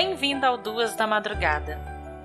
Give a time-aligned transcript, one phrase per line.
[0.00, 1.76] Bem-vindo ao Duas da Madrugada.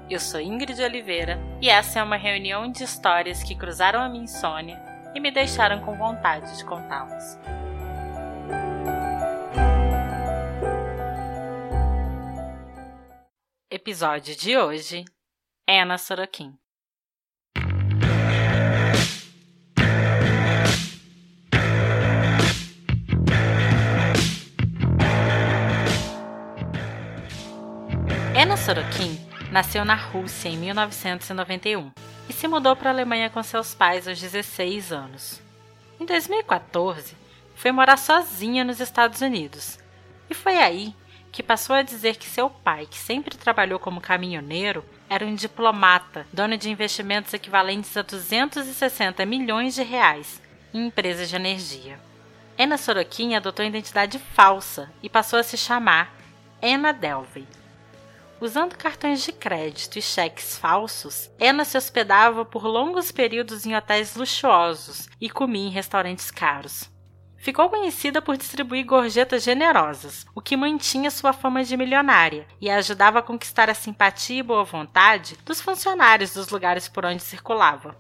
[0.08, 4.26] Eu sou Ingrid Oliveira e essa é uma reunião de histórias que cruzaram a minha
[4.26, 4.80] insônia
[5.16, 7.40] e me deixaram com vontade de contá-las.
[13.72, 15.04] Episódio de hoje:
[15.68, 16.56] Ana Sorokin.
[28.44, 29.18] Anna Sorokin
[29.54, 31.90] nasceu na Rússia em 1991
[32.28, 35.42] e se mudou para a Alemanha com seus pais aos 16 anos.
[35.98, 37.16] Em 2014,
[37.56, 39.80] foi morar sozinha nos Estados Unidos
[40.30, 40.94] e foi aí
[41.32, 46.28] que passou a dizer que seu pai, que sempre trabalhou como caminhoneiro, era um diplomata,
[46.34, 50.42] dono de investimentos equivalentes a 260 milhões de reais
[50.74, 51.98] em empresas de energia.
[52.60, 56.14] Anna Sorokin adotou identidade falsa e passou a se chamar
[56.62, 57.48] Anna Delvey.
[58.44, 64.18] Usando cartões de crédito e cheques falsos, Anna se hospedava por longos períodos em hotéis
[64.18, 66.92] luxuosos e comia em restaurantes caros.
[67.38, 73.20] Ficou conhecida por distribuir gorjetas generosas, o que mantinha sua fama de milionária e ajudava
[73.20, 77.96] a conquistar a simpatia e boa vontade dos funcionários dos lugares por onde circulava.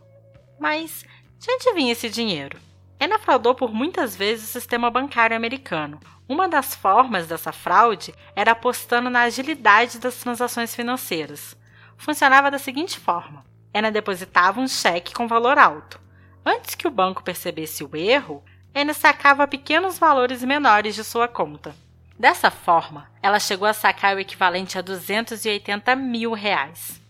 [0.60, 1.06] Mas
[1.40, 2.60] de onde vinha esse dinheiro?
[3.04, 8.54] Anna fraudou por muitas vezes o sistema bancário americano, uma das formas dessa fraude era
[8.54, 11.54] apostando na agilidade das transações financeiras.
[11.98, 13.44] Funcionava da seguinte forma:
[13.74, 16.00] Ana depositava um cheque com valor alto.
[16.46, 18.42] Antes que o banco percebesse o erro,
[18.74, 21.76] Ana sacava pequenos valores menores de sua conta.
[22.18, 27.02] Dessa forma, ela chegou a sacar o equivalente a 280 mil reais.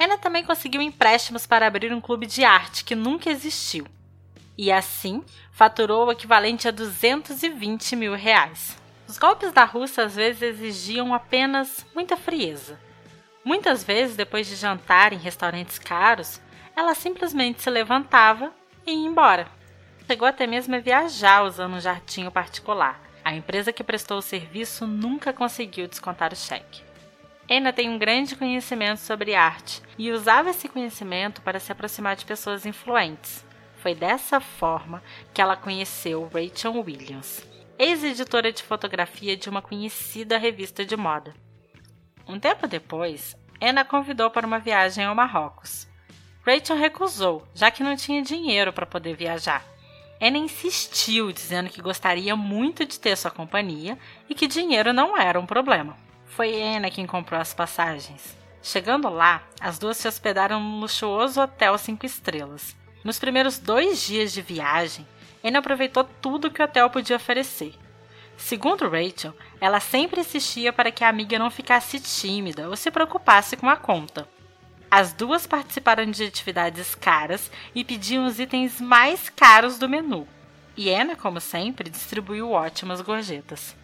[0.00, 3.86] Ana também conseguiu empréstimos para abrir um clube de arte que nunca existiu
[4.58, 8.76] e assim faturou o equivalente a 220 mil reais.
[9.06, 12.78] Os golpes da Rússia às vezes exigiam apenas muita frieza.
[13.44, 16.40] Muitas vezes, depois de jantar em restaurantes caros,
[16.76, 18.52] ela simplesmente se levantava
[18.84, 19.48] e ia embora.
[20.06, 23.00] Chegou até mesmo a viajar usando um jardim particular.
[23.24, 26.82] A empresa que prestou o serviço nunca conseguiu descontar o cheque.
[27.50, 32.26] Ana tem um grande conhecimento sobre arte e usava esse conhecimento para se aproximar de
[32.26, 33.47] pessoas influentes.
[33.78, 35.02] Foi dessa forma
[35.32, 37.46] que ela conheceu Rachel Williams,
[37.78, 41.34] ex-editora de fotografia de uma conhecida revista de moda.
[42.26, 45.86] Um tempo depois, Anna convidou para uma viagem ao Marrocos.
[46.44, 49.64] Rachel recusou, já que não tinha dinheiro para poder viajar.
[50.20, 53.96] Anna insistiu, dizendo que gostaria muito de ter sua companhia
[54.28, 55.96] e que dinheiro não era um problema.
[56.26, 58.36] Foi Anna quem comprou as passagens.
[58.60, 62.76] Chegando lá, as duas se hospedaram num luxuoso hotel cinco estrelas.
[63.08, 65.08] Nos primeiros dois dias de viagem,
[65.42, 67.74] Anne aproveitou tudo que o hotel podia oferecer.
[68.36, 73.56] Segundo Rachel, ela sempre insistia para que a amiga não ficasse tímida ou se preocupasse
[73.56, 74.28] com a conta.
[74.90, 80.28] As duas participaram de atividades caras e pediam os itens mais caros do menu.
[80.76, 83.74] E Anna, como sempre, distribuiu ótimas gorjetas.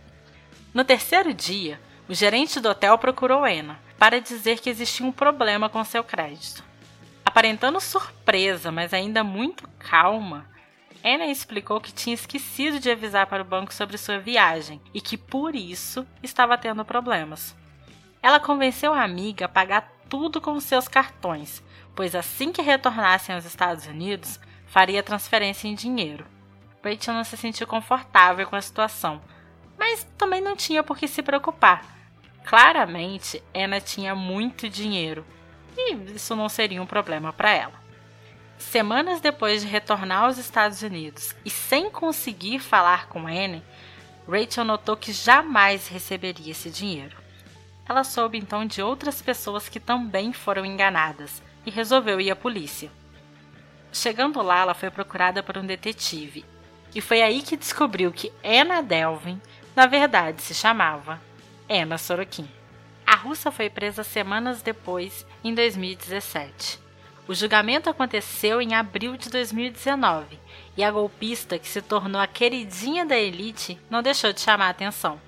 [0.75, 5.71] No terceiro dia, o gerente do hotel procurou Anna para dizer que existia um problema
[5.71, 6.74] com seu crédito.
[7.35, 10.47] Aparentando surpresa, mas ainda muito calma,
[11.05, 15.19] Anna explicou que tinha esquecido de avisar para o banco sobre sua viagem e que
[15.19, 17.53] por isso estava tendo problemas.
[18.23, 21.61] Ela convenceu a amiga a pagar tudo com seus cartões,
[21.93, 26.25] pois assim que retornassem aos Estados Unidos, faria transferência em dinheiro.
[26.85, 29.21] Rachel não se sentiu confortável com a situação,
[29.77, 31.85] mas também não tinha por que se preocupar.
[32.45, 35.27] Claramente, Anna tinha muito dinheiro
[35.77, 37.85] e isso não seria um problema para ela.
[38.59, 43.63] Semanas depois de retornar aos Estados Unidos e sem conseguir falar com Anne,
[44.29, 47.17] Rachel notou que jamais receberia esse dinheiro.
[47.87, 52.91] Ela soube então de outras pessoas que também foram enganadas e resolveu ir à polícia.
[53.93, 56.45] Chegando lá, ela foi procurada por um detetive
[56.95, 59.41] e foi aí que descobriu que Anna Delvin,
[59.77, 61.21] na verdade, se chamava
[61.69, 62.49] Anna Sorokin.
[63.07, 66.81] A russa foi presa semanas depois, em 2017.
[67.27, 70.39] O julgamento aconteceu em abril de 2019
[70.77, 74.71] e a golpista, que se tornou a queridinha da elite, não deixou de chamar a
[74.71, 75.19] atenção.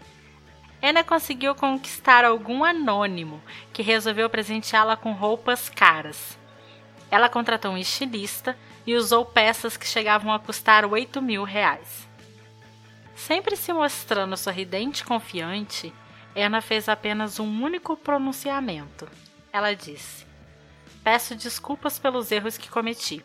[0.82, 3.42] Ana conseguiu conquistar algum anônimo
[3.72, 6.38] que resolveu presenteá-la com roupas caras.
[7.10, 8.56] Ela contratou um estilista
[8.86, 12.06] e usou peças que chegavam a custar 8 mil reais.
[13.14, 15.92] Sempre se mostrando sorridente e confiante,
[16.36, 19.08] Ana fez apenas um único pronunciamento.
[19.50, 20.26] Ela disse:
[21.02, 23.24] Peço desculpas pelos erros que cometi.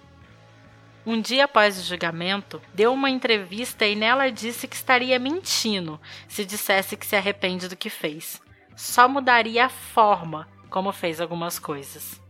[1.06, 6.46] Um dia após o julgamento, deu uma entrevista e nela disse que estaria mentindo se
[6.46, 8.40] dissesse que se arrepende do que fez.
[8.76, 12.22] só mudaria a forma como fez algumas coisas.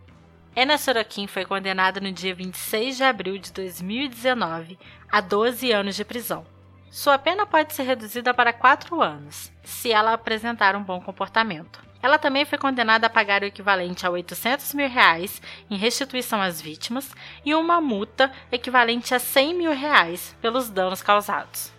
[0.56, 4.80] Anna Sorokin foi condenada no dia 26 de abril de 2019
[5.10, 6.45] a 12 anos de prisão.
[6.92, 11.82] Sua pena pode ser reduzida para 4 anos, se ela apresentar um bom comportamento.
[12.04, 16.60] Ela também foi condenada a pagar o equivalente a 800 mil reais em restituição às
[16.60, 17.10] vítimas
[17.46, 21.72] e uma multa equivalente a 100 mil reais pelos danos causados.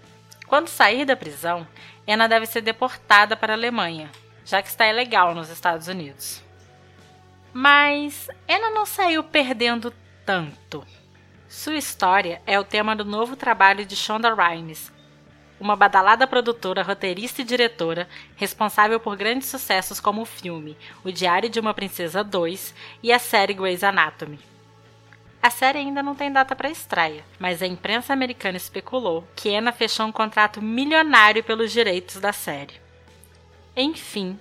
[0.46, 1.68] Quando sair da prisão,
[2.08, 4.10] Ana deve ser deportada para a Alemanha,
[4.46, 6.42] já que está ilegal nos Estados Unidos.
[7.52, 9.92] Mas Ana não saiu perdendo
[10.24, 10.86] tanto.
[11.46, 14.90] Sua história é o tema do novo trabalho de Shonda Rhimes,
[15.62, 21.48] uma badalada produtora, roteirista e diretora, responsável por grandes sucessos como o filme O Diário
[21.48, 24.40] de uma Princesa 2 e a série Grey's Anatomy.
[25.40, 29.70] A série ainda não tem data para estreia, mas a imprensa americana especulou que Anna
[29.70, 32.74] fechou um contrato milionário pelos direitos da série.
[33.76, 34.38] Enfim,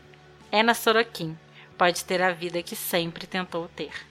[0.52, 1.38] Anna Sorokin
[1.78, 4.11] pode ter a vida que sempre tentou ter.